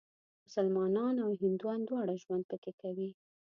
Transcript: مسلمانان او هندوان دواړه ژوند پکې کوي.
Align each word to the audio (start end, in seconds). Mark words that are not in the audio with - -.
مسلمانان 0.45 1.15
او 1.25 1.29
هندوان 1.41 1.79
دواړه 1.85 2.13
ژوند 2.23 2.43
پکې 2.51 2.71
کوي. 2.81 3.09